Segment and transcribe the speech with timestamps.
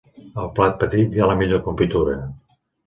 [0.43, 2.21] Al plat petit hi ha la millor confitura.